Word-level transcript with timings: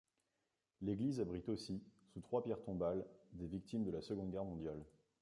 L'église 0.81 1.19
abrite 1.19 1.47
aussi, 1.49 1.79
sous 2.07 2.21
trois 2.21 2.43
pierres 2.43 2.63
tombales, 2.63 3.05
des 3.33 3.45
victimes 3.45 3.83
de 3.85 3.91
la 3.91 4.01
Seconde 4.01 4.31
Guerre 4.31 4.45
mondiale. 4.45 4.83